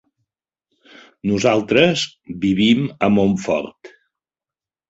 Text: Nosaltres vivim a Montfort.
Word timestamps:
Nosaltres 1.31 2.05
vivim 2.47 2.83
a 2.89 3.11
Montfort. 3.19 3.93